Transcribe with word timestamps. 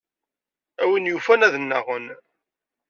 A 0.81 0.83
win 0.89 1.09
yufan 1.11 1.45
ad 1.47 1.53
nnaɣen. 1.57 2.05